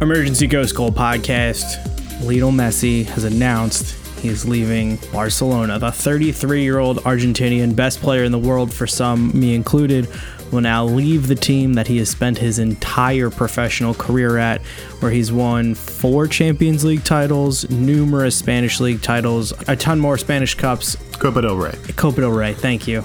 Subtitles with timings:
[0.00, 1.76] Emergency Ghost Goal podcast.
[2.24, 5.78] Lionel Messi has announced he is leaving Barcelona.
[5.78, 10.08] The 33 year old Argentinian, best player in the world for some, me included,
[10.50, 14.62] will now leave the team that he has spent his entire professional career at,
[15.00, 20.54] where he's won four Champions League titles, numerous Spanish League titles, a ton more Spanish
[20.54, 20.96] Cups.
[21.18, 21.76] Copa del Rey.
[21.96, 23.04] Copa del Rey, thank you.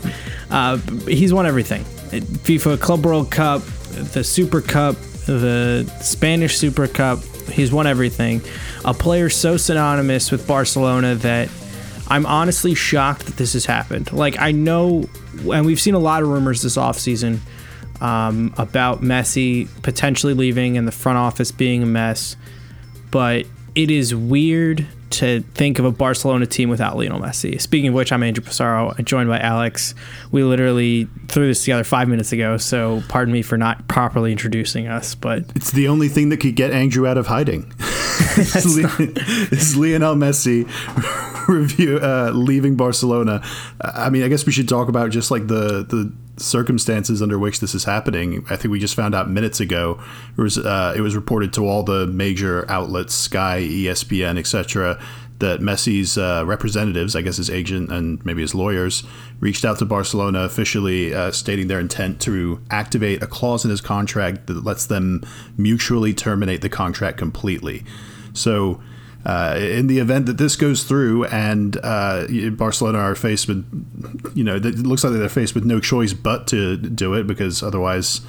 [0.50, 3.64] Uh, he's won everything FIFA Club World Cup,
[4.14, 7.24] the Super Cup, the Spanish Super Cup.
[7.52, 8.42] He's won everything.
[8.84, 11.50] A player so synonymous with Barcelona that
[12.08, 14.12] I'm honestly shocked that this has happened.
[14.14, 15.10] Like, I know,
[15.52, 17.40] and we've seen a lot of rumors this offseason
[18.02, 22.36] um, about Messi potentially leaving and the front office being a mess,
[23.12, 27.60] but it is weird to think of a Barcelona team without Lionel Messi.
[27.60, 29.96] Speaking of which, I'm Andrew Pissarro, joined by Alex.
[30.32, 34.88] We literally threw this together five minutes ago, so pardon me for not properly introducing
[34.88, 35.16] us.
[35.16, 37.72] But it's the only thing that could get Andrew out of hiding.
[38.38, 40.68] is Lionel Messi
[41.48, 43.42] review uh, leaving Barcelona?
[43.82, 47.60] I mean, I guess we should talk about just like the the circumstances under which
[47.60, 48.46] this is happening.
[48.50, 50.00] I think we just found out minutes ago.
[50.38, 55.00] It was uh, it was reported to all the major outlets, Sky, ESPN, etc.,
[55.40, 59.04] that Messi's uh, representatives, I guess his agent and maybe his lawyers,
[59.40, 63.82] reached out to Barcelona officially, uh, stating their intent to activate a clause in his
[63.82, 65.22] contract that lets them
[65.58, 67.84] mutually terminate the contract completely.
[68.34, 68.82] So
[69.26, 73.66] uh, in the event that this goes through and uh, Barcelona are faced with,
[74.36, 77.64] you know, it looks like they're faced with no choice but to do it because
[77.64, 78.22] otherwise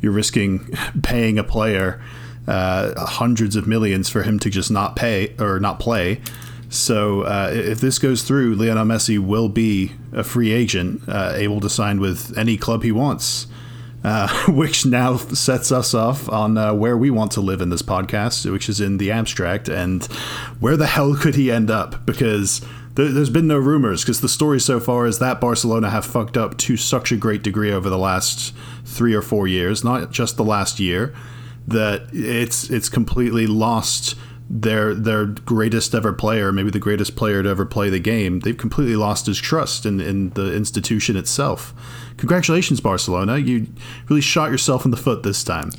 [0.00, 0.68] you're risking
[1.02, 2.02] paying a player
[2.46, 6.20] uh, hundreds of millions for him to just not pay or not play.
[6.68, 11.60] So uh, if this goes through, Lionel Messi will be a free agent, uh, able
[11.60, 13.46] to sign with any club he wants
[14.04, 17.82] uh, which now sets us off on uh, where we want to live in this
[17.82, 19.68] podcast, which is in the abstract.
[19.68, 20.04] And
[20.60, 22.06] where the hell could he end up?
[22.06, 22.60] Because
[22.96, 26.36] th- there's been no rumors, because the story so far is that Barcelona have fucked
[26.36, 30.36] up to such a great degree over the last three or four years, not just
[30.36, 31.14] the last year,
[31.68, 34.16] that it's it's completely lost
[34.52, 38.58] their their greatest ever player, maybe the greatest player to ever play the game, they've
[38.58, 41.72] completely lost his trust in, in the institution itself.
[42.16, 43.38] Congratulations, Barcelona!
[43.38, 43.68] You
[44.08, 45.70] really shot yourself in the foot this time.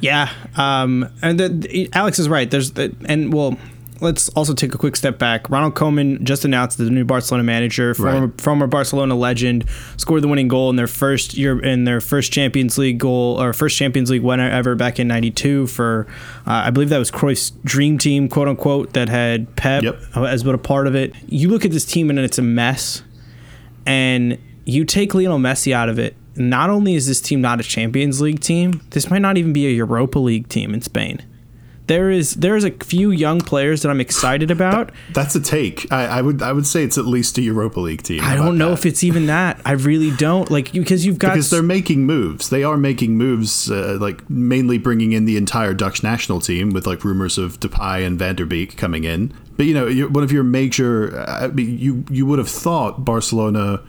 [0.00, 2.50] Yeah, um, and the, Alex is right.
[2.50, 3.58] There's the, and well,
[4.04, 5.50] let's also take a quick step back.
[5.50, 8.40] Ronald Koeman just announced the new Barcelona manager, former, right.
[8.40, 9.64] former Barcelona legend,
[9.96, 13.52] scored the winning goal in their first year in their first Champions League goal or
[13.52, 16.06] first Champions League winner ever back in '92 for
[16.46, 20.00] uh, I believe that was Cruyff's dream team, quote unquote, that had Pep yep.
[20.14, 21.14] as but a part of it.
[21.26, 23.02] You look at this team and it's a mess,
[23.86, 26.14] and you take Lionel Messi out of it.
[26.36, 29.66] Not only is this team not a Champions League team, this might not even be
[29.66, 31.22] a Europa League team in Spain
[31.86, 34.88] there is there's a few young players that I'm excited about.
[34.88, 35.90] That, that's a take.
[35.92, 38.20] I, I, would I would say it's at least a Europa League team.
[38.22, 38.78] I don't know that?
[38.78, 39.60] if it's even that.
[39.64, 42.48] I really don't like because you've got because they're making moves.
[42.48, 46.86] They are making moves, uh, like mainly bringing in the entire Dutch national team with
[46.86, 49.34] like rumors of Depay and Van der Beek coming in.
[49.56, 53.82] But you know, one of your major, I mean, you you would have thought Barcelona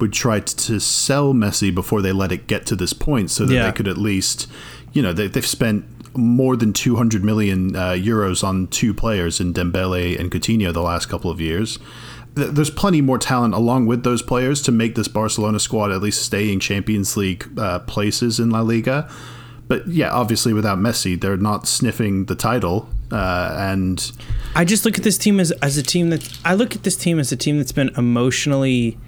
[0.00, 3.54] would try to sell Messi before they let it get to this point, so that
[3.54, 3.66] yeah.
[3.66, 4.48] they could at least,
[4.92, 5.84] you know, they, they've spent
[6.16, 11.06] more than 200 million uh, euros on two players in Dembele and Coutinho the last
[11.06, 11.78] couple of years.
[12.34, 16.22] There's plenty more talent along with those players to make this Barcelona squad at least
[16.22, 19.10] stay in Champions League uh, places in La Liga.
[19.68, 22.88] But yeah, obviously without Messi, they're not sniffing the title.
[23.10, 24.12] Uh, and
[24.54, 26.96] I just look at this team as, as a team that I look at this
[26.96, 28.98] team as a team that's been emotionally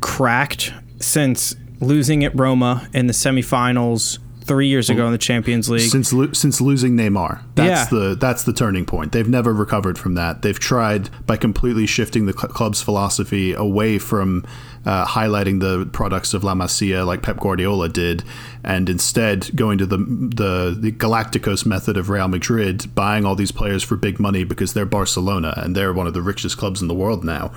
[0.00, 5.90] cracked since losing at Roma in the semifinals three years ago in the Champions League.
[5.90, 7.98] Since lo- since losing Neymar, that's yeah.
[7.98, 9.12] the that's the turning point.
[9.12, 10.42] They've never recovered from that.
[10.42, 14.44] They've tried by completely shifting the cl- club's philosophy away from
[14.84, 18.24] uh, highlighting the products of La Masia like Pep Guardiola did,
[18.64, 23.52] and instead going to the, the the Galacticos method of Real Madrid, buying all these
[23.52, 26.88] players for big money because they're Barcelona and they're one of the richest clubs in
[26.88, 27.52] the world now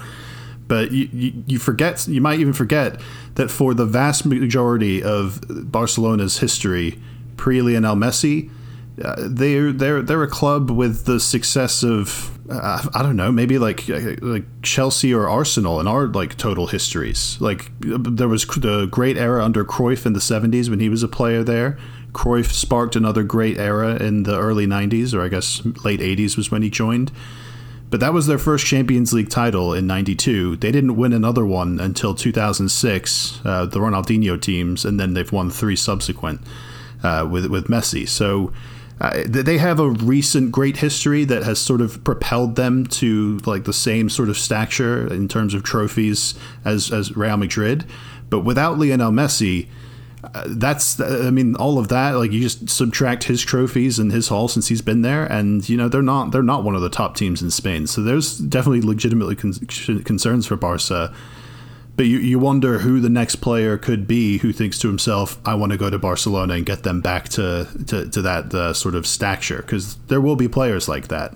[0.72, 2.98] but you, you, you, forget you might even forget
[3.36, 6.98] that for the vast majority of Barcelona's history
[7.36, 8.50] pre Lionel Messi
[9.04, 13.58] uh, they're they're they're a club with the success of uh, I don't know maybe
[13.58, 17.36] like uh, like Chelsea or Arsenal in our like total histories.
[17.42, 21.10] Like there was the great era under Cruyff in the 70s when he was a
[21.10, 21.78] player there.
[22.14, 26.50] Cruyff sparked another great era in the early 90s or I guess late 80s was
[26.50, 27.12] when he joined
[27.92, 30.56] but that was their first Champions League title in 92.
[30.56, 35.52] They didn't win another one until 2006, uh, the Ronaldinho teams, and then they've won
[35.52, 36.40] three subsequent
[37.04, 38.08] uh, with, with Messi.
[38.08, 38.54] So
[39.02, 43.66] uh, they have a recent great history that has sort of propelled them to like
[43.66, 47.84] the same sort of stature in terms of trophies as as Real Madrid.
[48.30, 49.68] But without Lionel Messi,
[50.46, 54.48] that's I mean all of that like you just subtract his trophies and his haul
[54.48, 57.16] since he's been there, and you know they're not they're not one of the top
[57.16, 57.88] teams in Spain.
[57.88, 59.54] So there's definitely legitimately con-
[60.04, 61.14] concerns for Barca
[62.02, 65.56] but you, you wonder who the next player could be who thinks to himself, I
[65.56, 68.96] want to go to Barcelona and get them back to, to, to that uh, sort
[68.96, 69.58] of stature.
[69.58, 71.34] Because there will be players like that.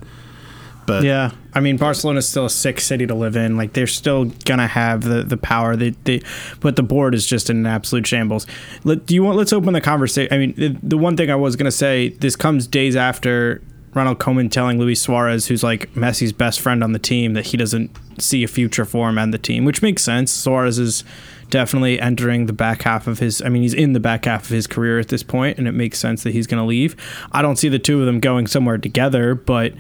[0.86, 3.58] But yeah, I mean, Barcelona's still a sick city to live in.
[3.58, 5.76] Like they're still gonna have the, the power.
[5.76, 6.22] They, they,
[6.60, 8.46] but the board is just in an absolute shambles.
[8.84, 9.38] Let, do you want?
[9.38, 10.34] Let's open the conversation.
[10.34, 12.10] I mean, the, the one thing I was gonna say.
[12.10, 13.62] This comes days after
[13.94, 17.58] Ronald Koeman telling Luis Suarez, who's like Messi's best friend on the team, that he
[17.58, 20.32] doesn't see a future for him and the team, which makes sense.
[20.32, 21.04] Suarez is
[21.50, 24.50] definitely entering the back half of his I mean he's in the back half of
[24.50, 26.96] his career at this point and it makes sense that he's going to leave.
[27.32, 29.74] I don't see the two of them going somewhere together, but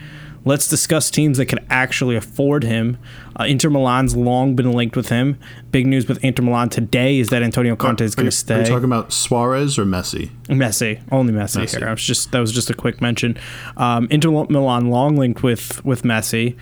[0.45, 2.97] Let's discuss teams that could actually afford him.
[3.38, 5.39] Uh, Inter Milan's long been linked with him.
[5.71, 8.56] Big news with Inter Milan today is that Antonio Conte is going to stay.
[8.56, 10.30] Are you talking about Suarez or Messi?
[10.47, 11.80] Messi, only Messi, Messi.
[11.80, 11.88] here.
[11.88, 13.38] I was just that was just a quick mention.
[13.75, 16.56] Um, Inter Milan long linked with with Messi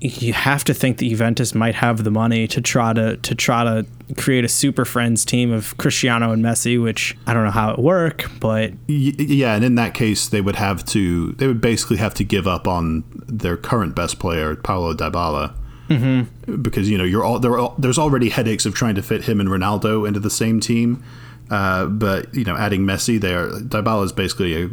[0.00, 3.64] you have to think that Juventus might have the money to try to to try
[3.64, 7.70] to create a super friends team of Cristiano and Messi, which I don't know how
[7.72, 11.96] it work, but yeah, and in that case, they would have to they would basically
[11.96, 15.54] have to give up on their current best player, Paulo Dybala.
[15.88, 16.62] Mm-hmm.
[16.62, 17.38] Because you know you're all,
[17.78, 21.02] there's already headaches of trying to fit him and Ronaldo into the same team,
[21.50, 24.68] uh, but you know adding Messi, there Dybala is basically a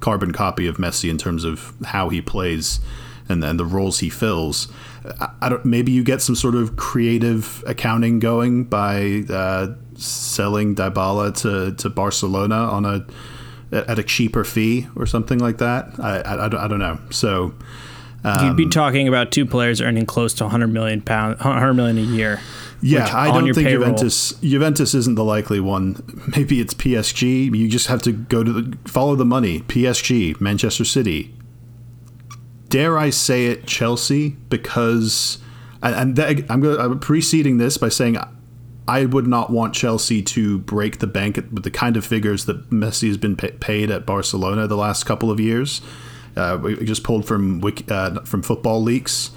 [0.00, 2.80] carbon copy of Messi in terms of how he plays
[3.28, 4.68] and then the roles he fills.
[5.20, 5.64] I, I don't.
[5.64, 11.90] Maybe you get some sort of creative accounting going by uh, selling Dybala to to
[11.90, 13.06] Barcelona on a
[13.72, 15.98] at a cheaper fee or something like that.
[15.98, 16.98] I I, I don't know.
[17.10, 17.54] So.
[18.24, 21.74] Um, You'd be um, talking about two players earning close to 100 million pound, 100
[21.74, 22.40] million a year.
[22.82, 23.84] Yeah, I don't think payroll.
[23.84, 26.02] Juventus Juventus isn't the likely one.
[26.36, 27.54] Maybe it's PSG.
[27.54, 29.60] You just have to go to the follow the money.
[29.60, 31.34] PSG, Manchester City,
[32.68, 35.38] dare I say it, Chelsea, because
[35.82, 38.18] and, that, I'm going I'm preceding this by saying
[38.88, 42.70] I would not want Chelsea to break the bank with the kind of figures that
[42.70, 45.80] Messi has been paid at Barcelona the last couple of years.
[46.36, 49.30] Uh, we just pulled from uh, from football leaks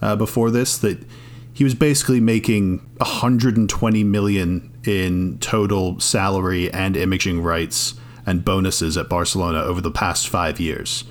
[0.00, 1.04] uh, before this that
[1.52, 7.94] he was basically making 120 million in total salary and imaging rights
[8.26, 11.04] and bonuses at Barcelona over the past five years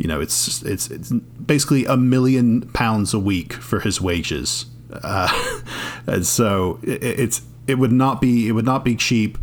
[0.00, 5.60] you know, it's it's it's basically a million pounds a week for his wages, uh,
[6.06, 9.36] and so it, it's it would not be it would not be cheap.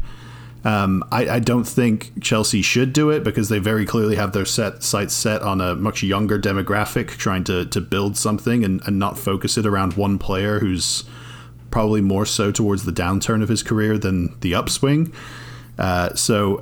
[0.65, 4.43] Um, I, I, don't think Chelsea should do it because they very clearly have their
[4.43, 8.99] set sights set on a much younger demographic, trying to, to build something and, and
[8.99, 11.05] not focus it around one player who's
[11.71, 15.13] probably more so towards the downturn of his career than the upswing.
[15.77, 16.61] Uh, so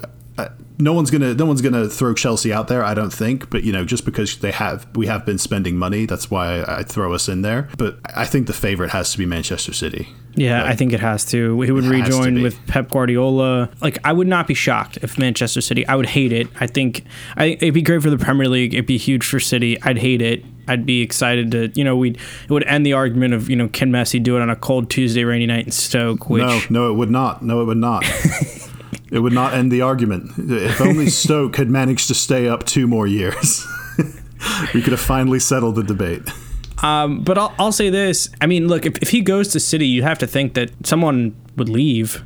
[0.77, 2.83] no one's gonna no one's gonna throw Chelsea out there.
[2.83, 6.05] I don't think, but you know, just because they have we have been spending money,
[6.05, 7.69] that's why I throw us in there.
[7.77, 10.09] But I think the favorite has to be Manchester City.
[10.35, 11.61] Yeah, like, I think it has to.
[11.61, 13.69] He would rejoin with Pep Guardiola.
[13.79, 15.87] Like, I would not be shocked if Manchester City.
[15.87, 16.47] I would hate it.
[16.59, 17.05] I think
[17.37, 18.73] I, it'd be great for the Premier League.
[18.73, 19.81] It'd be huge for City.
[19.83, 20.43] I'd hate it.
[20.67, 23.69] I'd be excited to, you know, we'd it would end the argument of, you know,
[23.69, 26.29] can Messi do it on a cold Tuesday rainy night in Stoke?
[26.29, 27.41] Which no, no, it would not.
[27.41, 28.03] No, it would not.
[29.11, 30.31] It would not end the argument.
[30.37, 33.65] If only Stoke had managed to stay up two more years,
[34.73, 36.23] we could have finally settled the debate.
[36.83, 38.29] Um, but I'll, I'll say this.
[38.41, 41.35] I mean, look, if, if he goes to City, you have to think that someone
[41.55, 42.23] would leave.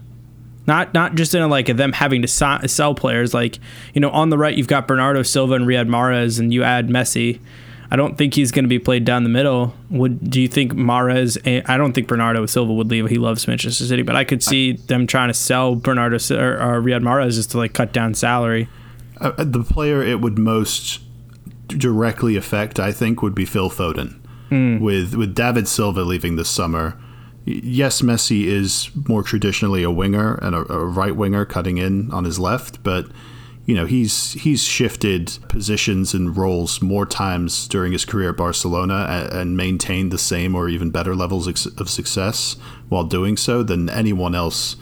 [0.67, 3.33] Not not just in a, like them having to sell players.
[3.33, 3.57] Like
[3.93, 6.89] you know, on the right you've got Bernardo Silva and Riyad Mahrez, and you add
[6.89, 7.39] Messi.
[7.91, 9.73] I don't think he's going to be played down the middle.
[9.89, 11.37] Would do you think Mahrez?
[11.67, 13.09] I don't think Bernardo Silva would leave.
[13.09, 16.81] He loves Manchester City, but I could see them trying to sell Bernardo or, or
[16.81, 18.69] Riyad Mahrez just to like cut down salary.
[19.19, 21.01] Uh, uh, the player it would most
[21.67, 24.19] directly affect, I think, would be Phil Foden.
[24.51, 24.81] Mm.
[24.81, 26.95] With with David Silva leaving this summer,
[27.45, 32.23] yes, Messi is more traditionally a winger and a, a right winger cutting in on
[32.23, 33.07] his left, but
[33.69, 39.05] you know he's he's shifted positions and roles more times during his career at Barcelona
[39.07, 42.55] and, and maintained the same or even better levels of success
[42.87, 44.75] while doing so than anyone else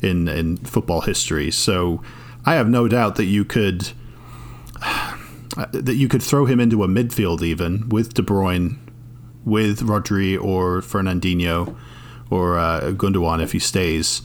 [0.00, 1.50] in in football history.
[1.50, 2.02] So
[2.46, 3.90] I have no doubt that you could
[5.72, 8.78] that you could throw him into a midfield even with De Bruyne,
[9.44, 11.76] with Rodri or Fernandinho
[12.30, 14.22] or uh, Gundogan if he stays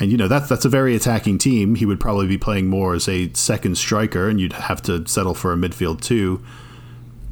[0.00, 1.74] And you know that's that's a very attacking team.
[1.74, 5.34] He would probably be playing more as a second striker, and you'd have to settle
[5.34, 6.42] for a midfield too.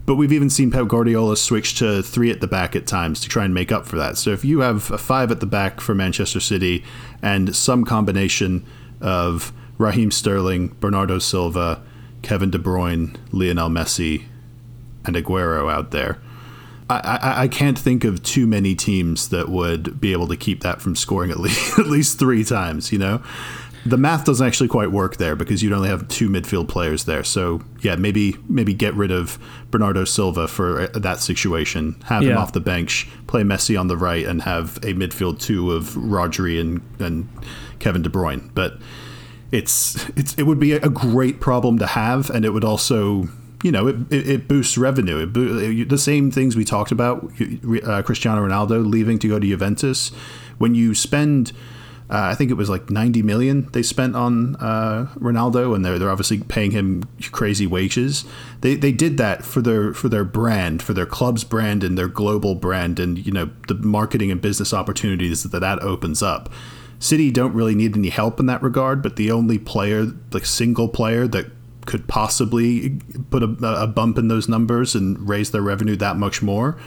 [0.04, 3.28] But we've even seen Pep Guardiola switch to three at the back at times to
[3.28, 4.16] try and make up for that.
[4.16, 6.84] So if you have a five at the back for Manchester City
[7.20, 8.64] and some combination
[9.00, 11.82] of Raheem Sterling, Bernardo Silva,
[12.22, 14.24] Kevin De Bruyne, Lionel Messi,
[15.04, 16.18] and Aguero out there,
[16.90, 20.62] I, I, I, can't think of too many teams that would be able to keep
[20.62, 22.92] that from scoring at least at least three times.
[22.92, 23.22] You know,
[23.84, 27.24] the math doesn't actually quite work there because you'd only have two midfield players there.
[27.24, 29.38] So yeah, maybe maybe get rid of
[29.70, 31.96] Bernardo Silva for uh, that situation.
[32.04, 32.30] Have yeah.
[32.30, 35.90] him off the bench, play Messi on the right, and have a midfield two of
[35.90, 37.28] Rodri and and
[37.78, 38.50] Kevin De Bruyne.
[38.54, 38.78] But
[39.52, 43.28] it's it's it would be a great problem to have, and it would also
[43.62, 45.18] you know, it, it, it boosts revenue.
[45.18, 47.24] It bo- the same things we talked about,
[47.84, 50.10] uh, Cristiano Ronaldo leaving to go to Juventus.
[50.58, 51.52] When you spend
[52.10, 55.98] uh, I think it was like 90 million they spent on uh, Ronaldo, and they're
[55.98, 58.24] they're obviously paying him crazy wages.
[58.62, 62.08] They they did that for their for their brand, for their club's brand, and their
[62.08, 66.50] global brand, and you know the marketing and business opportunities that that opens up.
[66.98, 70.88] City don't really need any help in that regard, but the only player, like single
[70.88, 71.46] player that
[71.88, 76.42] could possibly put a, a bump in those numbers and raise their revenue that much
[76.42, 76.78] more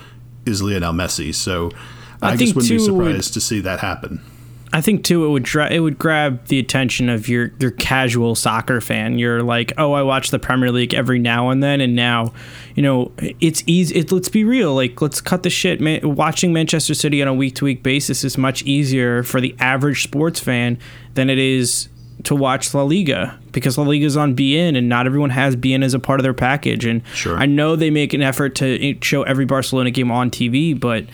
[0.45, 1.33] is Lionel Messi.
[1.33, 1.71] So
[2.21, 4.23] I, I just wouldn't be surprised would, to see that happen.
[4.71, 8.35] I think too it would dra- it would grab the attention of your your casual
[8.35, 9.17] soccer fan.
[9.17, 12.31] You're like, oh, I watch the Premier League every now and then, and now,
[12.75, 13.95] you know, it's easy.
[13.95, 14.75] It, let's be real.
[14.75, 15.81] Like, let's cut the shit.
[15.81, 19.55] Man, watching Manchester City on a week to week basis is much easier for the
[19.59, 20.77] average sports fan
[21.15, 21.89] than it is
[22.23, 25.83] to watch La Liga because La Liga is on beIN and not everyone has beIN
[25.83, 26.85] as a part of their package.
[26.85, 27.37] And sure.
[27.37, 31.05] I know they make an effort to show every Barcelona game on TV, but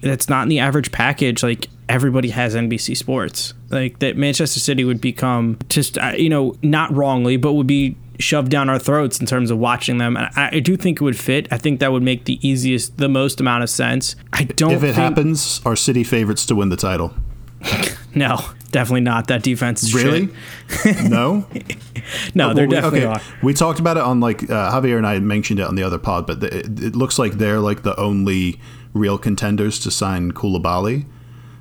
[0.00, 1.42] that's not in the average package.
[1.42, 3.54] Like everybody has NBC Sports.
[3.70, 7.96] Like that Manchester City would become just uh, you know not wrongly, but would be
[8.18, 10.16] shoved down our throats in terms of watching them.
[10.16, 11.48] And I, I do think it would fit.
[11.50, 14.16] I think that would make the easiest, the most amount of sense.
[14.32, 14.72] I don't.
[14.72, 14.96] If it think...
[14.96, 17.14] happens, our City favorites to win the title?
[18.14, 18.38] no,
[18.70, 19.28] definitely not.
[19.28, 20.28] That defense is really
[21.08, 21.46] no.
[22.34, 23.06] no, oh, they're definitely okay.
[23.06, 23.20] Are.
[23.42, 25.98] We talked about it on like uh, Javier and I mentioned it on the other
[25.98, 28.60] pod, but it, it looks like they're like the only
[28.92, 31.06] real contenders to sign Koulibaly.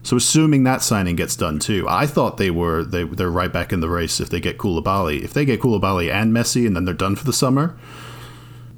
[0.03, 3.71] So assuming that signing gets done too, I thought they were they they're right back
[3.71, 5.21] in the race if they get Koulibaly.
[5.23, 7.77] If they get Koulibaly and Messi, and then they're done for the summer,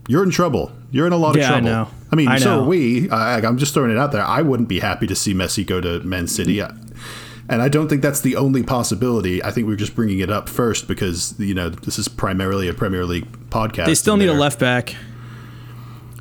[0.07, 0.71] you're in trouble.
[0.91, 1.67] You're in a lot of yeah, trouble.
[1.67, 1.87] I know.
[2.11, 3.09] I mean, I so are we.
[3.09, 4.23] I, I'm just throwing it out there.
[4.23, 6.61] I wouldn't be happy to see Messi go to Man City.
[7.47, 9.43] And I don't think that's the only possibility.
[9.43, 12.73] I think we're just bringing it up first because you know this is primarily a
[12.73, 13.85] Premier League podcast.
[13.85, 14.95] They still need a left back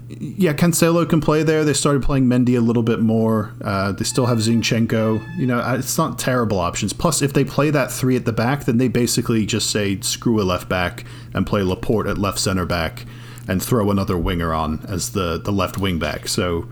[0.08, 1.64] yeah, Cancelo can play there.
[1.64, 3.52] They started playing Mendy a little bit more.
[3.62, 5.38] Uh, they still have Zinchenko.
[5.38, 6.92] You know, it's not terrible options.
[6.92, 10.40] Plus, if they play that three at the back, then they basically just say screw
[10.40, 13.06] a left back and play Laporte at left center back
[13.48, 16.28] and throw another winger on as the the left wing back.
[16.28, 16.68] So,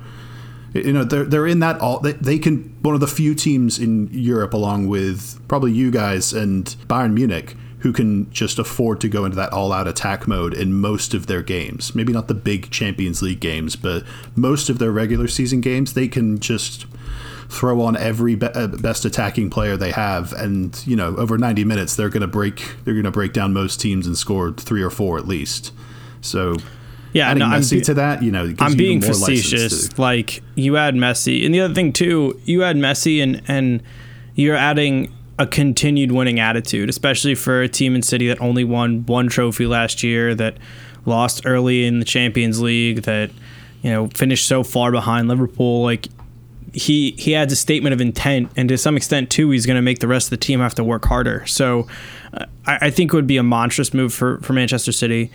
[0.75, 2.01] you know, they're they're in that all.
[2.01, 6.33] They, they can one of the few teams in Europe, along with probably you guys
[6.33, 10.55] and Bayern Munich who can just afford to go into that all out attack mode
[10.55, 11.97] in most of their games.
[11.97, 14.05] Maybe not the big Champions League games, but
[14.37, 16.87] most of their regular season games, they can just
[17.49, 21.65] throw on every be- uh, best attacking player they have and you know over 90
[21.65, 24.83] minutes they're going to break they're going to break down most teams and score 3
[24.83, 25.71] or 4 at least
[26.23, 26.57] so
[27.13, 29.89] yeah, adding no, Messi be- to that, you know, I'm you being facetious.
[29.89, 33.83] To- like you add Messi, and the other thing too, you add Messi, and and
[34.35, 39.05] you're adding a continued winning attitude, especially for a team in City that only won
[39.07, 40.57] one trophy last year, that
[41.05, 43.31] lost early in the Champions League, that
[43.83, 45.83] you know finished so far behind Liverpool.
[45.83, 46.09] Like
[46.73, 49.83] he he adds a statement of intent, and to some extent too, he's going to
[49.83, 51.45] make the rest of the team have to work harder.
[51.47, 51.87] So
[52.33, 55.31] uh, I, I, think it would be a monstrous move for for Manchester City.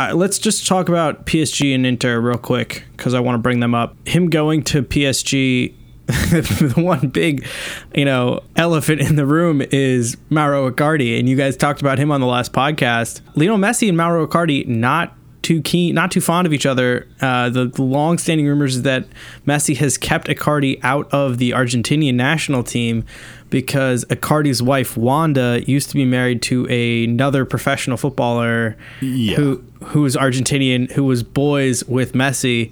[0.00, 3.60] Uh, let's just talk about PSG and Inter real quick because I want to bring
[3.60, 3.94] them up.
[4.08, 5.74] Him going to PSG
[6.06, 7.46] the one big,
[7.94, 12.10] you know, elephant in the room is Mauro Icardi, and you guys talked about him
[12.10, 13.20] on the last podcast.
[13.34, 17.06] Lionel Messi and Mauro Icardi not too keen, not too fond of each other.
[17.20, 19.06] Uh, the, the long-standing rumors is that
[19.46, 23.04] Messi has kept Icardi out of the Argentinian national team
[23.48, 29.36] because Icardi's wife Wanda used to be married to a, another professional footballer yeah.
[29.36, 32.70] who who was Argentinian, who was boys with Messi.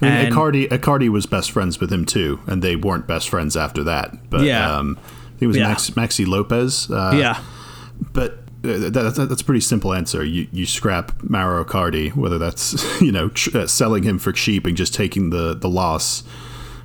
[0.00, 3.28] I mean, and, Icardi, Icardi was best friends with him too, and they weren't best
[3.28, 4.30] friends after that.
[4.30, 5.68] But yeah, um, I think it was yeah.
[5.68, 6.90] Max, Maxi Lopez.
[6.90, 7.42] Uh, yeah,
[8.12, 10.24] but uh, that, that's a pretty simple answer.
[10.24, 14.66] You you scrap Mauro Icardi, whether that's you know tr- uh, selling him for cheap
[14.66, 16.24] and just taking the the loss,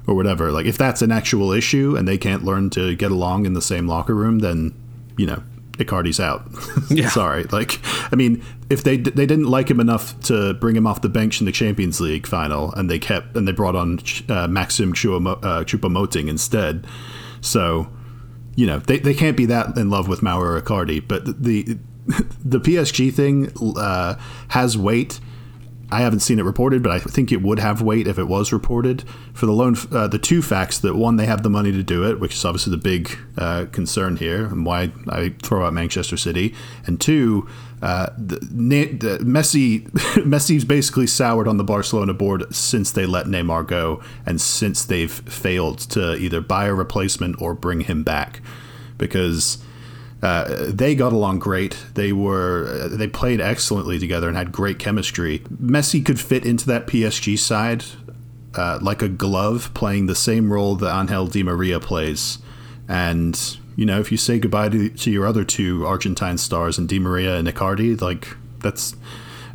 [0.07, 0.51] or whatever.
[0.51, 3.61] Like if that's an actual issue and they can't learn to get along in the
[3.61, 4.73] same locker room, then
[5.17, 5.41] you know
[5.73, 6.47] Icardi's out.
[6.89, 7.09] Yeah.
[7.09, 7.45] Sorry.
[7.45, 7.79] Like
[8.11, 11.39] I mean, if they they didn't like him enough to bring him off the bench
[11.39, 13.99] in the Champions League final, and they kept and they brought on
[14.29, 16.85] uh, Maxim Choupo- uh, Choupo-Moting instead,
[17.41, 17.87] so
[18.55, 21.05] you know they, they can't be that in love with Mauro Icardi.
[21.07, 21.77] But the
[22.43, 24.15] the PSG thing uh,
[24.49, 25.19] has weight.
[25.93, 28.51] I haven't seen it reported, but I think it would have weight if it was
[28.51, 29.03] reported.
[29.33, 32.03] For the loan, uh, the two facts that one, they have the money to do
[32.09, 36.17] it, which is obviously the big uh, concern here, and why I throw out Manchester
[36.17, 36.55] City.
[36.87, 37.47] And two,
[37.83, 39.87] uh, the, the Messi,
[40.25, 45.11] Messi's basically soured on the Barcelona board since they let Neymar go, and since they've
[45.11, 48.41] failed to either buy a replacement or bring him back,
[48.97, 49.63] because
[50.23, 51.77] uh, they got along great.
[51.95, 55.39] They were uh, they played excellently together and had great chemistry.
[55.61, 57.83] Messi could fit into that PSG side
[58.55, 62.37] uh, like a glove, playing the same role that Angel Di Maria plays.
[62.87, 63.37] And
[63.75, 66.99] you know, if you say goodbye to, to your other two Argentine stars and Di
[66.99, 68.95] Maria and Icardi, like that's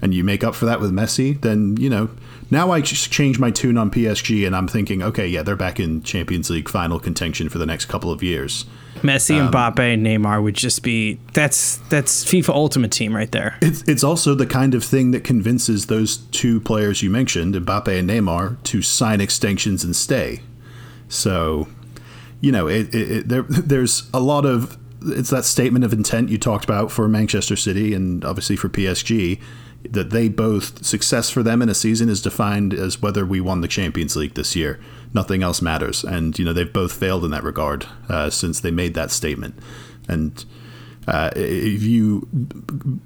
[0.02, 2.10] and you make up for that with Messi, then you know.
[2.50, 5.78] Now I just change my tune on PSG, and I'm thinking, okay, yeah, they're back
[5.78, 8.64] in Champions League final contention for the next couple of years.
[9.02, 13.58] Messi, um, Mbappe, and Neymar would just be that's that's FIFA Ultimate Team right there.
[13.60, 17.98] It's it's also the kind of thing that convinces those two players you mentioned, Mbappe
[17.98, 20.40] and Neymar, to sign extensions and stay.
[21.08, 21.68] So,
[22.40, 26.28] you know, it, it, it, there there's a lot of it's that statement of intent
[26.28, 29.40] you talked about for Manchester City and obviously for PSG
[29.84, 33.60] that they both success for them in a season is defined as whether we won
[33.60, 34.80] the Champions League this year.
[35.14, 38.70] Nothing else matters, and you know they've both failed in that regard uh, since they
[38.70, 39.58] made that statement.
[40.08, 40.44] And
[41.06, 42.28] uh, if you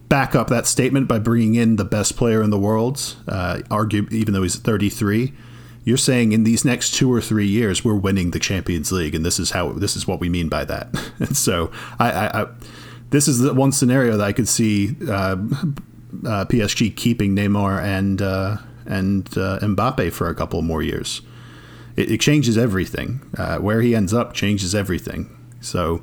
[0.09, 4.09] back up that statement by bringing in the best player in the world, uh, argue
[4.11, 5.33] even though he's 33,
[5.85, 9.25] you're saying in these next two or three years we're winning the Champions League, and
[9.25, 10.89] this is how this is what we mean by that.
[11.21, 12.47] and so I, I, I
[13.11, 15.37] this is the one scenario that I could see uh,
[16.27, 21.23] uh, PSG keeping Neymar and uh, and uh, Mbappe for a couple more years.
[21.97, 23.21] It, it changes everything.
[23.37, 25.37] Uh, where he ends up changes everything.
[25.61, 26.03] So.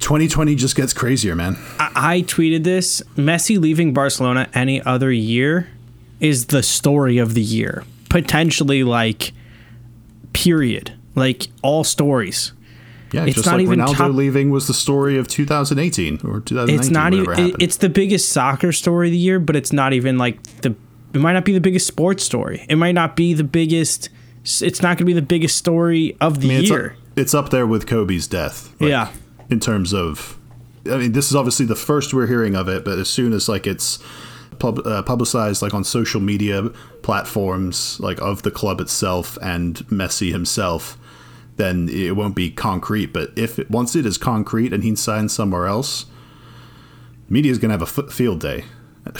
[0.00, 1.56] 2020 just gets crazier, man.
[1.78, 3.00] I, I tweeted this.
[3.16, 5.68] Messi leaving Barcelona any other year
[6.18, 7.84] is the story of the year.
[8.08, 9.32] Potentially, like,
[10.32, 10.94] period.
[11.14, 12.52] Like, all stories.
[13.12, 16.40] Yeah, it's just not like even Ronaldo top, leaving was the story of 2018 or
[16.40, 16.80] 2019.
[16.80, 17.38] It's not even.
[17.38, 20.74] It, it's the biggest soccer story of the year, but it's not even like the.
[21.12, 22.64] It might not be the biggest sports story.
[22.70, 24.08] It might not be the biggest.
[24.44, 26.86] It's not going to be the biggest story of the I mean, year.
[26.86, 28.74] It's up, it's up, there with Kobe's death.
[28.80, 29.12] Like, yeah.
[29.50, 30.38] In terms of,
[30.90, 33.48] I mean, this is obviously the first we're hearing of it, but as soon as
[33.48, 34.02] like it's
[34.58, 36.70] pub, uh, publicized like on social media
[37.02, 40.96] platforms, like of the club itself and Messi himself
[41.56, 43.06] then it won't be concrete.
[43.06, 46.06] But if it, once it is concrete and he signs somewhere else,
[47.28, 48.64] media is going to have a field day,
[49.06, 49.12] an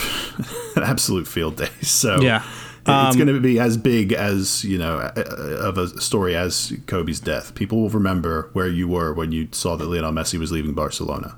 [0.82, 1.68] absolute field day.
[1.82, 2.44] So yeah.
[2.84, 7.20] Um, it's going to be as big as you know of a story as Kobe's
[7.20, 7.54] death.
[7.54, 11.36] People will remember where you were when you saw that Lionel Messi was leaving Barcelona.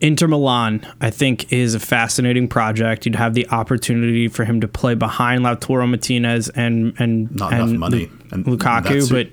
[0.00, 3.06] Inter Milan, I think, is a fascinating project.
[3.06, 7.70] You'd have the opportunity for him to play behind Lautaro Martinez and and not and
[7.70, 9.30] enough money and Lukaku, but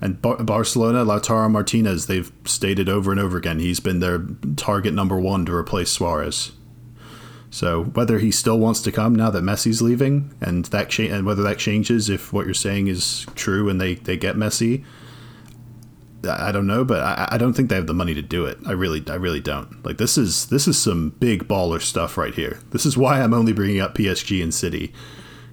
[0.00, 4.26] and Bar- Barcelona, Lautaro Martinez, they've stated over and over again he's been their
[4.56, 6.52] target number one to replace Suarez.
[7.50, 11.24] So whether he still wants to come now that Messi's leaving, and that cha- and
[11.24, 14.84] whether that changes if what you're saying is true and they they get Messi,
[16.28, 18.58] I don't know, but I, I, don't think they have the money to do it.
[18.64, 19.84] I really, I really don't.
[19.84, 22.60] Like this is this is some big baller stuff right here.
[22.70, 24.92] This is why I'm only bringing up PSG and City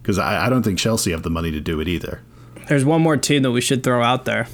[0.01, 2.21] because I, I don't think Chelsea have the money to do it either.
[2.69, 4.47] There's one more team that we should throw out there.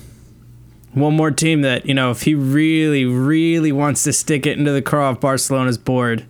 [0.93, 4.71] One more team that you know, if he really, really wants to stick it into
[4.71, 6.25] the craw of Barcelona's board,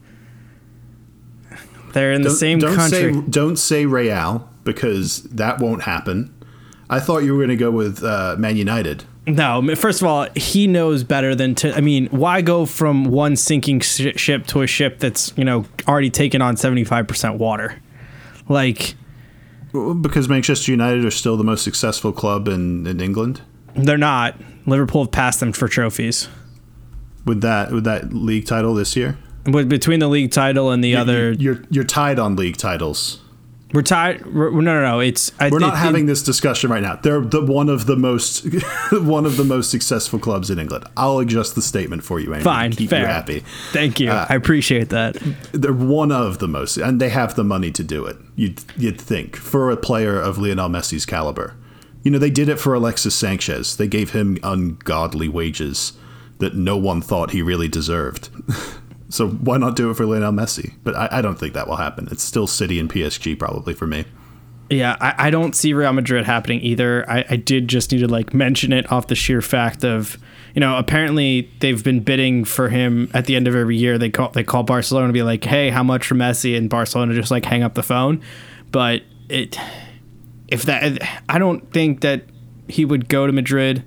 [1.94, 3.14] they're in the don't, same don't country.
[3.14, 6.34] Say, don't say Real because that won't happen.
[6.90, 9.04] I thought you were going to go with uh, Man United.
[9.28, 11.76] No, first of all, he knows better than to.
[11.76, 15.66] I mean, why go from one sinking sh- ship to a ship that's you know
[15.88, 17.80] already taken on seventy five percent water?
[18.50, 18.96] Like,
[20.02, 23.42] because Manchester United are still the most successful club in, in England.
[23.76, 24.36] They're not.
[24.66, 26.28] Liverpool have passed them for trophies.
[27.26, 29.18] With that, with that league title this year.
[29.46, 33.22] With between the league title and the you're, other, you're you're tied on league titles.
[33.74, 33.84] We're.
[34.26, 35.00] We're, no, no, no.
[35.00, 36.96] It's I, We're not it- having this discussion right now.
[36.98, 38.46] They're the one of the most
[38.92, 40.86] one of the most successful clubs in England.
[40.96, 42.44] I'll adjust the statement for you, Amy.
[42.44, 43.02] Fine, keep fair.
[43.02, 43.44] you happy.
[43.72, 44.12] Thank you.
[44.12, 45.18] Uh, I appreciate that.
[45.52, 48.18] They're one of the most, and they have the money to do it.
[48.36, 51.56] You'd you'd think for a player of Lionel Messi's caliber.
[52.04, 53.78] You know, they did it for Alexis Sanchez.
[53.78, 55.94] They gave him ungodly wages
[56.38, 58.30] that no one thought he really deserved.
[59.16, 60.74] so why not do it for Lionel Messi?
[60.84, 62.08] But I, I don't think that will happen.
[62.12, 64.06] It's still City and PSG probably for me.
[64.70, 67.10] Yeah, I, I don't see Real Madrid happening either.
[67.10, 70.18] I, I did just need to like mention it off the sheer fact of,
[70.56, 73.98] you know, apparently they've been bidding for him at the end of every year.
[73.98, 76.58] They call they call Barcelona and be like, hey, how much for Messi?
[76.58, 78.22] And Barcelona just like hang up the phone.
[78.72, 79.58] But it,
[80.48, 81.00] if that,
[81.30, 82.24] I don't think that
[82.68, 83.84] he would go to Madrid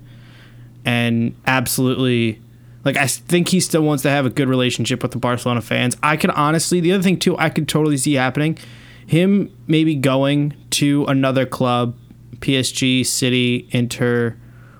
[0.85, 2.41] and absolutely
[2.85, 5.97] like I think he still wants to have a good relationship with the Barcelona fans.
[6.01, 8.57] I could honestly the other thing too I could totally see happening
[9.05, 11.97] him maybe going to another club,
[12.41, 14.37] PSG, City, Inter,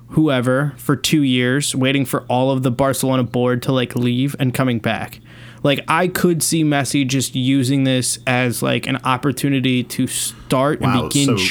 [0.09, 4.53] whoever for 2 years waiting for all of the Barcelona board to like leave and
[4.53, 5.19] coming back.
[5.63, 11.01] Like I could see Messi just using this as like an opportunity to start Wow,
[11.01, 11.43] and begin so-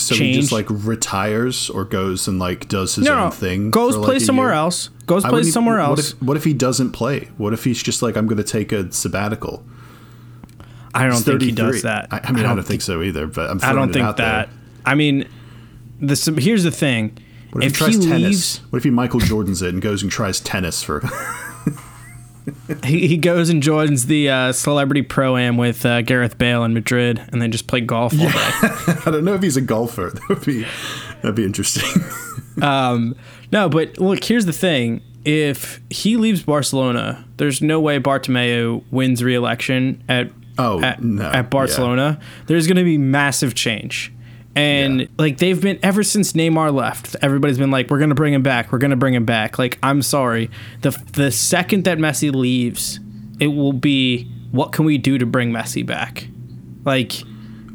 [0.00, 0.34] So change.
[0.34, 3.70] he just like retires or goes and like does his no, own no, thing.
[3.70, 4.54] goes play like, somewhere year?
[4.54, 4.88] else.
[5.06, 6.12] Goes I play somewhere what else.
[6.12, 7.28] if, what if he doesn't play?
[7.36, 9.64] What if he's just like, I'm going to take a sabbatical?
[10.94, 11.54] I don't think he 33.
[11.54, 12.08] does that.
[12.10, 13.26] I, I mean, I don't, think so either.
[13.26, 14.48] But I'm I don't think that.
[14.48, 14.58] There.
[14.84, 15.28] I mean,
[16.00, 17.16] the here's the thing.
[17.52, 18.22] What if, if he tries he tennis?
[18.22, 21.00] leaves, What if he Michael Jordan's it and goes and tries tennis for?
[22.84, 26.74] he, he goes and joins the uh, celebrity pro am with uh, Gareth Bale in
[26.74, 28.32] Madrid, and they just play golf all day.
[28.32, 30.10] I don't know if he's a golfer.
[30.20, 30.66] That would be
[31.22, 32.02] that'd be interesting.
[32.62, 33.16] Um,
[33.52, 35.00] no, but look, here's the thing.
[35.24, 41.48] If he leaves Barcelona, there's no way Bartomeu wins re-election at Oh, at, no, at
[41.48, 42.20] Barcelona.
[42.48, 44.12] There's going to be massive change.
[44.56, 45.06] And Yeah.
[45.18, 48.72] like they've been ever since Neymar left, everybody's been like, "We're gonna bring him back.
[48.72, 50.50] We're gonna bring him back." Like, I'm sorry,
[50.82, 52.98] the the second that Messi leaves,
[53.38, 56.28] it will be, "What can we do to bring Messi back?"
[56.84, 57.22] Like,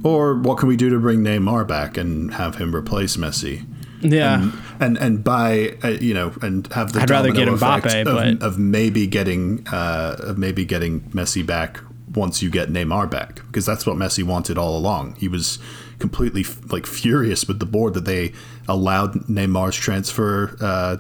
[0.04, 3.66] or what can we do to bring Neymar back and have him replace Messi?
[4.02, 8.06] yeah, and and by uh, you know and have the I'd rather get Mbappe, of,
[8.40, 11.80] but- of maybe getting uh, of maybe getting Messi back
[12.14, 15.16] once you get Neymar back because that's what Messi wanted all along.
[15.18, 15.58] He was
[16.00, 18.34] completely like furious with the board that they
[18.68, 20.98] allowed Neymar's transfer uh,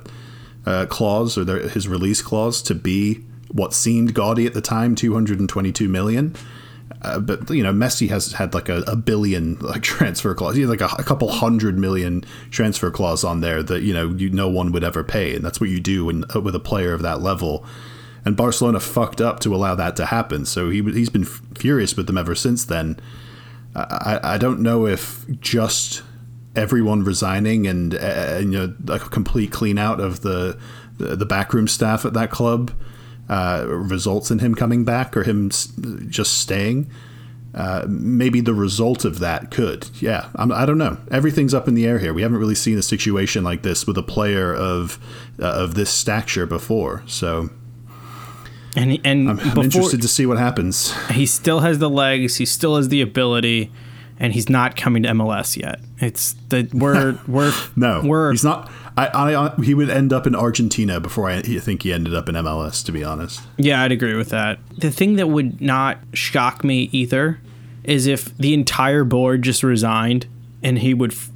[0.65, 4.95] uh, clause or their, his release clause to be what seemed gaudy at the time,
[4.95, 6.35] two hundred and twenty-two million.
[7.01, 10.65] Uh, but you know, Messi has had like a, a billion like transfer clause, you
[10.65, 14.29] know, like a, a couple hundred million transfer clause on there that you know you
[14.29, 16.93] no one would ever pay, and that's what you do when, uh, with a player
[16.93, 17.65] of that level.
[18.23, 21.95] And Barcelona fucked up to allow that to happen, so he he's been f- furious
[21.95, 22.99] with them ever since then.
[23.75, 26.01] I, I don't know if just
[26.55, 30.57] everyone resigning and, uh, and you know a complete clean out of the
[30.97, 32.71] the backroom staff at that club
[33.27, 36.89] uh, results in him coming back or him just staying.
[37.53, 40.27] Uh, maybe the result of that could, yeah.
[40.35, 40.97] I'm, I don't know.
[41.09, 42.13] Everything's up in the air here.
[42.13, 44.99] We haven't really seen a situation like this with a player of
[45.39, 47.03] uh, of this stature before.
[47.07, 47.49] So
[48.75, 50.93] and he, and I'm, I'm interested to see what happens.
[51.11, 53.71] he still has the legs, he still has the ability,
[54.19, 55.79] and he's not coming to MLS yet.
[55.99, 58.71] It's the we're we're No, we're he's not.
[58.97, 62.29] I, I, uh, he would end up in Argentina before I, think he ended up
[62.29, 62.85] in MLS.
[62.85, 64.59] To be honest, Yeah, I'd agree with that.
[64.77, 67.39] The thing that would not shock me either
[67.83, 70.27] is if the entire board just resigned
[70.63, 71.29] and he would f-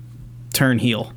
[0.54, 1.13] turn heel.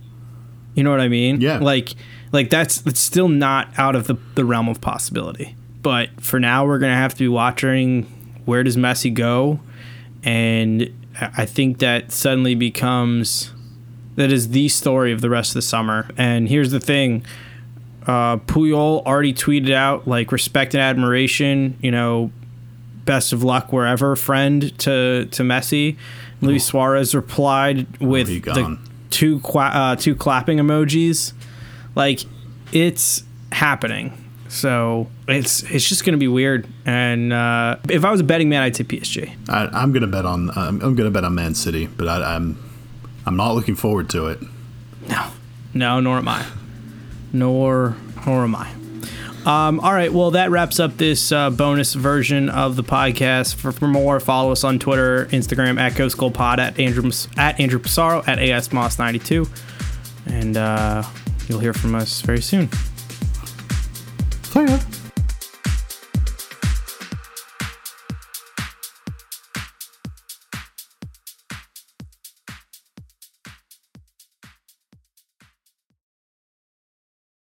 [0.75, 1.41] You know what I mean?
[1.41, 1.59] Yeah.
[1.59, 1.95] Like,
[2.33, 5.57] like that's that's still not out of the, the realm of possibility.
[5.83, 8.05] But for now, we're gonna have to be watching
[8.45, 9.61] where does Messi go,
[10.23, 10.91] and
[11.21, 13.53] I think that suddenly becomes
[14.17, 16.09] that is the story of the rest of the summer.
[16.17, 17.25] And here's the thing:
[18.07, 21.77] uh, Puyol already tweeted out like respect and admiration.
[21.81, 22.31] You know,
[23.05, 25.97] best of luck wherever, friend to to Messi.
[26.41, 28.79] Luis Suarez replied with the
[29.11, 31.33] two qua- uh, two clapping emojis.
[31.95, 32.21] Like
[32.73, 34.19] it's happening.
[34.53, 36.69] So it's it's just gonna be weird.
[36.85, 39.35] And uh, if I was a betting man, I'd say PSG.
[39.49, 40.51] I, I'm gonna bet on.
[40.51, 42.63] I'm, I'm gonna bet on Man City, but I, I'm
[43.25, 44.41] I'm not looking forward to it.
[45.09, 45.31] No,
[45.73, 46.45] no, nor am I.
[47.33, 48.71] Nor nor am I.
[49.47, 53.55] Um, all right, well, that wraps up this uh, bonus version of the podcast.
[53.55, 57.59] For, for more, follow us on Twitter, Instagram at Ghost Gold Pod at Andrew at
[57.59, 59.49] Andrew Pissarro at ASMoss92,
[60.27, 61.03] and uh,
[61.49, 62.69] you'll hear from us very soon.